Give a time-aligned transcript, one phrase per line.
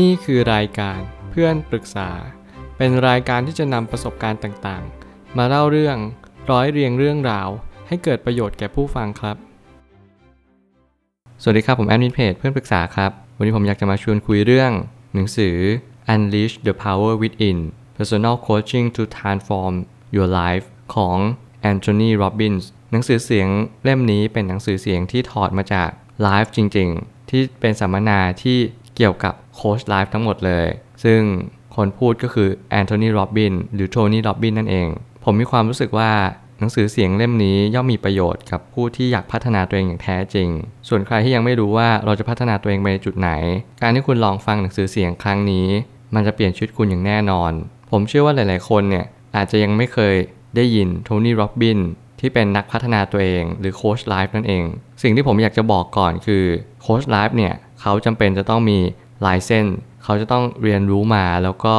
[0.00, 0.98] นี่คือรายการ
[1.30, 2.10] เพื่อนปรึกษา
[2.76, 5.96] เป็นรายการที่จะนำประสบการณ์ต่างๆ มาเล่าเรื่อง
[6.50, 7.48] ร้อยเรียงเรื่องราว
[7.88, 9.36] ให้เกิดประโยชน์แก่ผู้ฟังครับ
[11.42, 14.70] สวัสดีครับ ผมแอดมินเพจเพื่อนปรึกษาครับ วันนี้ผมอยากจะมาชวนคุยเรื่อง
[15.14, 15.56] หนังสือ
[16.12, 17.58] Unleash the Power Within
[17.96, 19.74] Personal Coaching to Transform
[20.14, 21.16] Your Life ของ
[21.70, 23.48] Anthony Robbins หนังสือเสียง
[23.82, 25.88] เล่มนี้เป็นหนังสือเสียงที่ถอดมาจาก
[26.22, 28.58] ไลฟ์จริง ๆ ที่เป็นสัมมนาที่
[28.96, 30.66] เกี่ยวกับโค้ช life ทั้งหมดเลย
[31.04, 31.20] ซึ่ง
[31.76, 34.88] คนพูดก็คือแอนโทนีโรบินหรือโทนี่โรบินนั่นเอง
[35.24, 36.10] ผมมีความรู้สึกว่า
[36.58, 40.48] หนังสือเสียงเล่มนี้ย่อมมีประโยชน์กับผู้ที่อยากพัฒนาตัวเองอย่างแท้จริง
[40.88, 43.30] ส่วนใครที่ยังไม่รู้ว่าเราจะพัฒนาตัวเองไปในจุดไหน
[43.82, 45.66] การที่คุณลองฟังหนังสือเสียงครั้งนี้
[46.14, 47.52] มันจะเปลี่ยนชีวิตคุณอย่างแน่นอน
[47.90, 50.14] ผมเชื่อว่าหลาย ๆ คนเนี่ยอาจจะยังไม่เคย
[50.56, 51.78] ได้ยินโทนี่โรบิน
[52.20, 54.64] ที่เป็นนักพัฒนาตัวเองหรือโค้ช life นั่นเอง
[55.02, 56.44] สิ่งที่ผมอยากจะบอกก่อนคือ
[56.82, 58.78] โค้ช life เนี่ย เขาจำเป็นจะต้องมี
[59.26, 59.66] license
[60.04, 61.76] เขาจะต้องเรียนรู้มาแล้วก็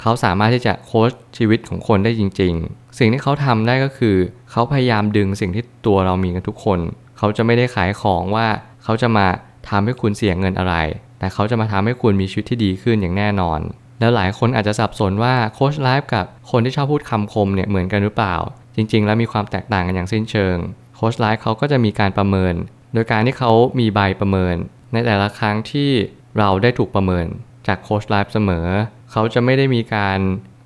[0.00, 4.16] เขาสามารถที่จะโค้ชชีวิตของคนได้จริง ๆ สิ่งที่เขาทำได้ก็คือ
[4.50, 6.78] เขาพยายามดึงสิ่งที่ตัวเรามีกันทุกคน
[7.18, 8.46] เขาจะไม่ได้ขายของว่า
[8.84, 9.26] เขาจะมา
[9.68, 10.74] ทำให้คุณเสียเงินอะไร
[11.18, 13.60] แต่เขาจะมาทำให้คุณมีชีวิตที่ดีขึ้นอย่างแน่นอน
[14.00, 18.36] แล้วหลายคนอาจจะสับสนว่าโค้ช life กับคนที่ชอบพูดคำคมเนี่ยเหมือนกันหรือเปล่า
[18.76, 20.56] จริง ๆ แล้วมีความแตกต่างกันอย่างสิ้นเชิง
[20.96, 22.54] โค้ชไลฟ์เขาก็จะมีการประเมิน
[22.94, 24.56] โดยการที่เขามีใบประเมิน
[24.94, 25.90] ในแต่ละครั้งที่
[26.38, 27.26] เราได้ถูกประเมิน
[27.66, 28.66] จากโค้ชไลฟ์เสมอ
[29.12, 30.18] เขาจะไม่ได้มีการ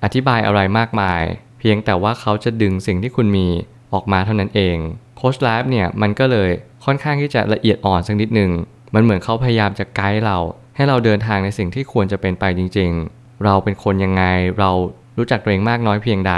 [0.03, 1.21] อธิบายอะไรมากมาย
[1.59, 3.47] เพียงแต่ว่าเขาจะดึงสิ่งที่คุณมี
[3.93, 4.77] ออกมาเท่านั้นเอง
[5.17, 6.49] โค้ชไลฟ์เนี่ยมันก็เลย
[6.85, 8.51] ค่อนข้างที่จะละเอียดอ่อนสักนิดหนึ่ง
[8.93, 10.37] มันเหมือนเขาพยายามจะไกด์เรา
[10.75, 14.23] ให้เราเดินทางในสิ่งที่ควรจะเป็นไปจริง ๆ เราเป็นคนยังไง
[14.59, 14.71] เรา
[15.17, 16.33] รู้จักตัวเองมากน้อยเพียงใด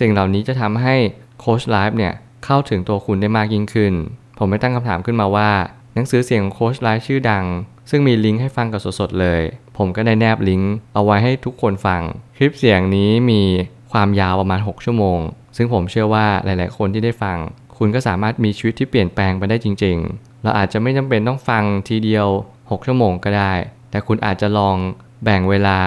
[0.00, 0.96] สิ่งเหล่านี้จะทำให้
[1.40, 2.12] โค้ช life เนี่ย
[2.44, 3.92] เข้าถึงตัวคุณได้มากยิ่งขึ้น
[4.38, 5.50] ผมไม่ตั้งคำถามขึ้นมาว่า
[5.94, 7.46] หนังสือเสียงของโค้ช life ชื่อดัง
[7.90, 9.42] ซึ่งมีลิงก์ให้ฟังกับสดๆเลย
[9.76, 12.02] ผมก็ได้แนบลิงก์เอาไว้ให้ทุกคนฟัง
[12.36, 13.42] คลิปเสียงนี้มี
[13.92, 15.18] ความยาวประมาณ 6 ชั่วโมง
[15.56, 17.38] ซึ่งผมเชื่อว่าหลาย ๆ คนที่ได้ฟัง
[17.76, 22.26] คุณก็สามารถมีชีวิตที่เปลี่ยนแปลงไปได้จริง ๆ เราอาจจะไม่จำเป็นต้องฟังทีเดียว
[22.58, 23.52] 6 ชั่วโมงก็ได้
[23.90, 24.76] แต่คุณอาจจะลอง
[25.24, 25.78] แบ่งเวลา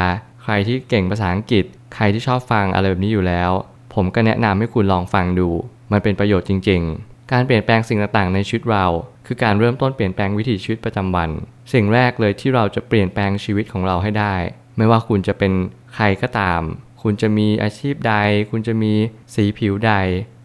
[0.44, 1.66] ใครที่เก่งภาษาอังกฤษ
[1.96, 3.52] ใครที่ชอบฟังอะไรแบบนี้อยู่แล้ว
[3.94, 5.50] ผมก็แนะนำให้คุณลองฟังดู
[5.92, 8.86] มันเป็นประโยชน์จริง ๆ การเปลี่ยนแปลงสิ่งต่างๆในชีวิตเรา
[9.26, 11.30] คือการเริ่มต้นเปลี่ยนแปลงวิถีชีวิตประจำวัน
[11.74, 14.36] สิ่งแรกเลยที่เราจะเปลี่ยนแปลงชีวิตของเราให้ได้
[14.78, 15.54] ไม่ว่าคุณจะเป็น
[15.96, 16.62] ใครก็ตาม
[17.02, 18.16] คุณจะมีอาชีพใด
[18.52, 18.94] คุณจะมี
[19.36, 19.94] สีผิวใด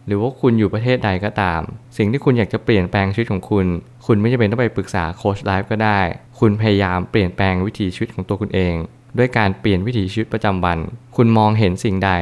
[0.07, 1.61] หรือว่าคุณอยู่ประเทศใดก็ตาม
[1.97, 3.67] สิ่งที่คุณอยากจะเปลี่ยนแปลงชีวิตของคุณ
[4.07, 6.01] คุณไม่จำเป็นต้องไปปรึกษาโค้ชไลฟ์ก็ได้
[6.39, 8.75] คุณพยายามเปลี่ยนแปลงวิถีชีวิตของตัวคุณเอง
[9.19, 10.79] ด้วยการเปลี่ยนวิถีชีวิตประจำวัน
[11.17, 12.13] คุณมองเห็นสิ่งใด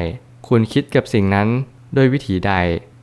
[0.48, 1.48] คุณคิดกับสิ่งนั้น
[1.96, 2.54] ด้วยวิถีใด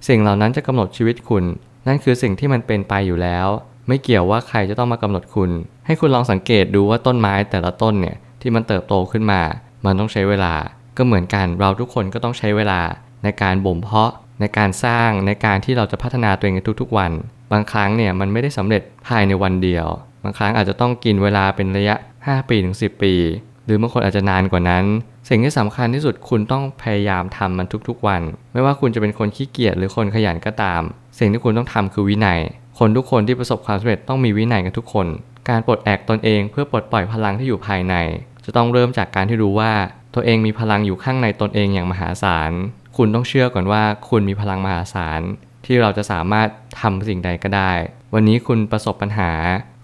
[0.08, 1.44] สิ่งเหล่านั้นจะกำหนดชีวิตคุณ
[1.88, 3.47] นั่นคือสิ่งที่มันเป็นไปอยู่แล้ว
[3.88, 5.52] ไม่เกี่ยวว่าใครจะต้องมากำหนดคุณ
[5.85, 9.41] ให้คุณลองสังเกตดูว่าต้นไม้แต่ละต้นเนี่ยที่มันเติบโตขึ้นมา
[9.85, 10.53] มันต้องใช้เวลา
[10.97, 12.81] ก็เหมือนกันเราทุกคนก็ต้องใช้เวลา
[13.24, 17.12] ในการบ่มเพาะ ในการสร้างในการที่เราจะพัฒนาตัวเองทุกๆวัน
[17.52, 19.88] บางครั้งเนี่ยมันไม่ได้สำเร็จภายในวันเดียว
[20.24, 23.14] บางครั้งอาจจะต้องกินเวลาเป็นระยะ 5 ปีถึง10 ปี
[23.67, 24.85] หรือบางคนอาจจะนานกว่านั้น
[25.29, 28.22] สิ่งที่สำคัญที่สุดคุณต้องพยายามทำมันทุกๆวัน
[28.53, 30.81] ไม่ว่าคุณจะเป็นคนขี้เกียจหรือคนขยันก็ตาม
[31.19, 32.39] สิ่งที่คุณต้องทำคือวินัย
[32.79, 35.07] คนทุกคนที่ประสบความสำเร็จต้องมีวินัยกันทุกคน
[35.50, 37.95] การปลดแอกตนเองเพื่อปลดปล่อยพลังที่อยู่ภายใน
[38.45, 39.72] จะต้องเริ่มจากการที่รู้ว่า
[40.16, 42.51] ตัวเองมีพลังอยู่ข้างในตนเองอย่างมหาศาล
[42.97, 45.22] คุณต้องเชื่อก่อนว่าคุณมีพลังมหาศาล
[45.66, 46.47] ที่เราจะสามารถ
[46.81, 47.72] ทำสิ่งใดก็ได้
[48.13, 49.31] วันนี้คุณประสบปัญหา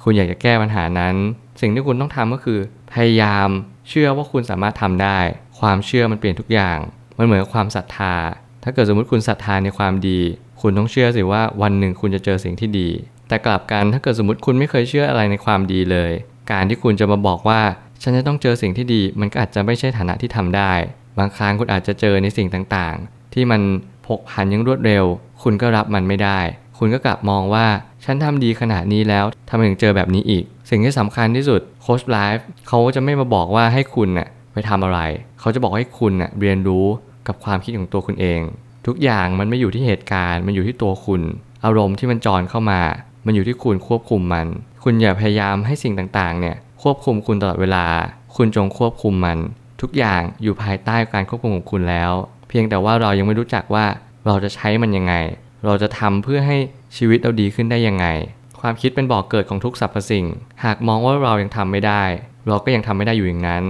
[0.04, 1.16] คุณอยากจะแก้ปัญหานั้น
[1.62, 2.60] สิ่งที่คุณต้องทำก็คือ
[2.94, 3.50] พยายาม
[3.90, 5.20] เชื่อว่าคุณสามารถทำได้
[5.60, 6.78] ความเชื่อมันเปลี่ยนทุกอย่าง
[7.18, 8.16] มันเหมือนกับความศรัทธา
[8.64, 10.20] ถ้าเกิดสมมติคุณศรัทธาในความดี
[10.62, 12.90] คุณต้องเชื่อสิว่าวันหนึ่งคุณจะเจอสิ่งที่ดี
[13.28, 16.12] แต่กลับกันถ้าเกิดสมมติคุณไม่เคยเชื่ออะไรในความดีเลย
[16.52, 17.62] การที่คุณจะมาบอกว่า
[18.02, 20.72] ฉันจะต้องเจอสิ่งที่ดี มันก็อาจจะไม่ใช่ฐานะที่ทำได้
[21.20, 23.62] บางครั้งคุณอาจจะเจอในสิ่งต่างๆ ที่มัน
[24.08, 25.06] ผกผันยังรวดเร็ว
[25.44, 26.40] คุณก็รับมันไม่ได้
[26.78, 27.66] คุณก็กลับมองว่า
[28.06, 35.00] ฉันทำดีขนาดนี้แล้วทำไมถึงเจอแบบนี้อีก สิ่งที่สำคัญที่สุดโค้ชไลฟ์เขาจะไม่มาบอกว่าให้คุณน่ะไปทำอะไร
[35.40, 36.86] เขาจะบอกให้คุณน่ะเรียนรู้
[37.28, 38.42] กับความคิดของตัวคุณเอง
[38.88, 41.22] ทุกอย่างมันไม่อยู่ที่เหตุการณ์ มันอยู่ที่ตัวคุณ
[41.66, 42.82] อารมณ์ที่มันจรเข้ามา
[43.26, 44.48] มันอยู่ที่คุณควบคุมมัน
[44.84, 47.86] คุณอย่าพยายามให้สิ่งต่างๆเนี่ยควบคุมคุณตลอดเวลา
[48.36, 49.38] คุณจงควบคุมมัน
[49.82, 52.12] ทุกอย่างอยู่ภายใต้การควบคุมของคุณแล้ว
[52.50, 53.86] เพียงแต่ว่าเรายังไม่รู้จักว่า
[54.26, 55.14] เราจะใช้มันยังไง
[55.66, 56.58] เราจะทำเพื่อให้
[56.98, 58.06] ชีวิตเราดีขึ้นได้ยังไง
[58.66, 60.26] ความคิดเป็นบ่อกเกิดของทุกสรรพสิ่ง
[60.64, 62.04] หากมองว่าเรายังทำไม่ได้
[62.48, 63.64] เราก็ยังทำไม่ได้อยู่อย่างนั้น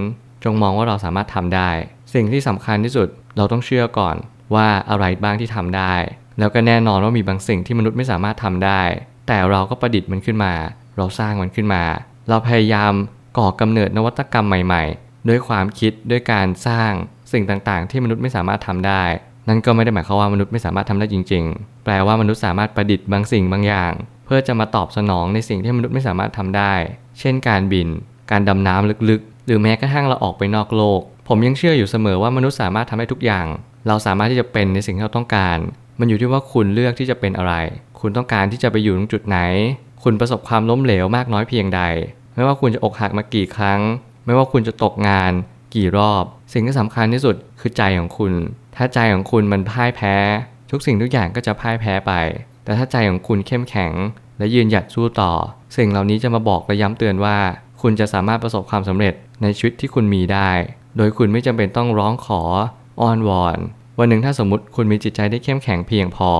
[0.44, 1.70] จงมองว่าเราสามารถทำได้
[2.14, 4.16] สิ่งที่สำคัญที่สุดเราต้องเชื่อก่อน
[4.54, 5.94] ว่าอะไรบ้างที่ทำได้
[6.38, 8.82] แล้วก็แน่นอนว่ามีบางสิ่งที่มนุษย์ไม่สามารถทำได้
[9.28, 10.52] แต่เราก็ประดิษฐ์มันขึ้นมา
[10.96, 11.82] เราสร้างมันขึ้นมา
[12.28, 12.92] เราพยายาม
[13.38, 16.90] ก่อกำเนิดนวัตกรรมใหม่ ๆ ด้วยความคิดด้วยการสร้าง
[17.32, 19.02] สิ่งต่างๆ ที่มนุษย์ไม่สามารถทำได้
[19.48, 23.92] นั่นก็ไม่ได้หมายความว่ามนุษย์ไม่สามารถทำได้จริง ๆ แปลว่ามนุษย์สามารถประดิษฐ์บางสิ่งบางอย่าง
[24.24, 26.74] เพื่อจะมาตอบสนองในสิ่งที่มนุษย์ไม่สามารถทำได้
[27.20, 27.88] เช่นการบิน
[28.30, 33.46] การดำน้ำลึกๆ หรือแม้กระทั่งเราออกไปนอกโลก ผมยังเชื่ออยู่เสมอว่ามนุษย์สามารถทำได้ทุกอย่าง
[33.86, 35.58] เราสามารถที่จะเป็นในสิ่งที่เราต้องการ
[36.00, 37.54] มันอยู่ที่ว่าคุณเลือกที่จะเป็นอะไร
[38.00, 39.38] คุณต้องการที่จะไปอยู่ตรงจุดไหน
[40.02, 41.82] คุณประสบความล้มเหลวมากน้อยเพียงใด
[42.34, 43.80] ไม่ว่าคุณจะอกหักมากี่ครั้ง
[44.26, 45.32] ไม่ว่าคุณจะตกงาน
[45.74, 48.32] กี่รอบ สิ่งที่สำคัญที่สุดคือใจของคุณ
[48.76, 50.16] ถ้าใจของคุณมันพ่ายแพ้
[50.70, 52.12] ทุกสิ่งทุกอย่างก็จะพ่ายแพ้ไป
[52.64, 53.92] แต่ถ้าใจของคุณเข้มแข็ง
[54.38, 55.32] และยืนหยัดสู้ต่อ
[55.76, 57.36] สิ่งเหล่านี้จะมาบอกและย้ำเตือนว่า
[57.82, 60.50] คุณจะสามารถประสบความสำเร็จในชีวิตที่คุณมีได้
[60.96, 62.42] โดยคุณไม่จำเป็นต้องร้องขอ
[63.00, 63.58] อ้อนวอน
[63.98, 66.30] วันหนึ่งถ้าสมมติคุณมีจิตใจที่เข้มแข็งเพียงพอ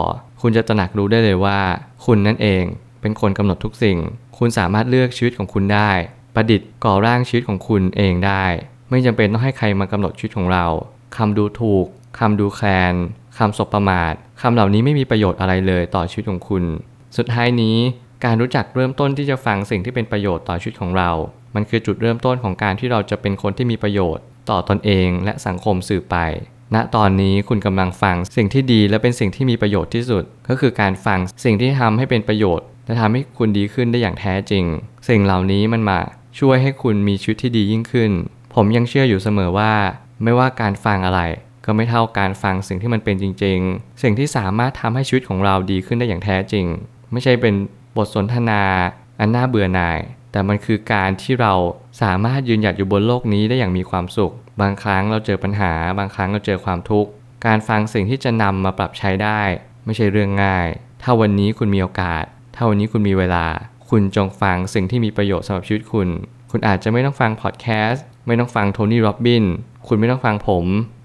[0.43, 1.59] คุณจะตระหนักรู้ได้เลยว่า
[2.05, 2.65] คุณนั่นเอง
[3.01, 3.99] เป็นคนกำหนดทุกสิ่ง
[4.39, 5.91] คุณสามารถเลือกชีวิตของคุณได้
[6.35, 8.45] ประดิษฐ์ก่อร่างชีวิตของคุณเองได้
[8.91, 10.67] ไม่จำเป็นต้องให้ใครมากำหนดชีวิตของเรา
[11.17, 11.87] คำดูถูก
[12.19, 12.95] คำดูแคลน
[13.39, 16.65] คำสบประมาทคำเหล่านี้ไม่มีประโยชน์อะไรเลยต่อชีวิตของคุณ
[17.17, 17.77] สุดท้ายนี้
[18.25, 21.11] การรู้จักเริ่มต้นที่จะฟังสิ่งที่เป็นประโยชน์ต่อชีวิตของเรา
[21.55, 26.17] มันคือจุดเริ่มต้นของการที่เราจะเป็นคนที่มีประโยชน์ ต่อตอนเองและสังคมสื่อไป
[26.75, 34.65] ณ ตอนนี้คุณกำลังฟังสิ่งที่ดีและเป็นสิ่งที่มีประโยชน์ที่สุด ก็คือการฟังสิ่งที่ทำให้เป็นประโยชน์ และทำให้คุณดีขึ้นได้อย่างแท้จริง
[35.09, 35.99] สิ่งเหล่านี้มันมา
[36.39, 38.11] ช่วยให้คุณมีชีวิตที่ดียิ่งขึ้น
[38.55, 39.73] ผมยังเชื่ออยู่เสมอว่า
[40.23, 41.21] ไม่ว่าการฟังอะไร
[41.65, 46.67] ก็ไม่เท่าการฟังสิ่งที่มันเป็นจริง ๆ สิ่งที่สามารถทำให้ชีวิตของเราดีขึ้นได้อย่างแท้จริง
[47.13, 47.55] ไม่ใช่เป็น
[47.97, 48.63] บทสนทนา
[49.21, 49.99] อันน่าเบื่อหน่าย
[50.33, 51.55] แต่มันคือการที่เรา
[52.03, 57.11] สามารถยืนหยัดอยู่บนโลกนี้ได้อย่างมีความสุข บางครั้งเราเจอปัญหา บางครั้งเราเจอความทุกข์
[57.47, 59.41] การฟังสิ่งที่จะนำมาปรับใช้ได้
[59.85, 60.69] ไม่ใช่เรื่องง่าย
[61.03, 62.25] ถ้าวันนี้คุณมีโอกาส
[62.55, 63.47] ถ้าวันนี้คุณมีเวลา
[63.91, 66.09] คุณจงฟังสิ่งที่มีประโยชน์สำหรับชีวิตคุณ
[66.51, 69.45] คุณอาจจะไม่ต้องฟังพอดแคสต์ ไม่ต้องฟังโทนี่ โรบบิน
[69.87, 70.65] คุณไม่ต้องฟังผม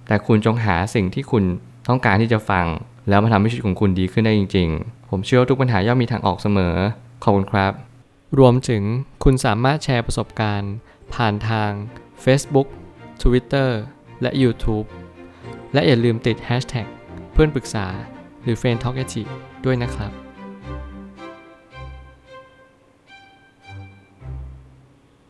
[0.09, 1.43] แต่คุณจงหาสิ่งที่คุณ
[1.87, 2.65] ต้องการที่จะฟัง
[3.09, 6.75] แล้วมาทำให้ชีวิตของคุณดีขึ้นได้จริง ๆ ผมเชื่อว่าทุกปัญหาย่อมมีทางออกเสมอ
[7.23, 7.71] ขอบคุณครับ
[8.39, 8.83] รวมถึง
[9.23, 10.73] คุณสามารถแชร์ประสบการณ์
[11.13, 11.71] ผ่านทาง
[12.23, 12.67] Facebook
[13.21, 13.69] Twitter
[14.21, 14.87] และ YouTube
[15.73, 16.87] และอย่าลืมติด Hashtag
[17.33, 17.85] เพื่อนปรึกษา
[18.43, 18.95] หรือ f r ร e n d Talk
[19.65, 20.11] ด้วยนะครับ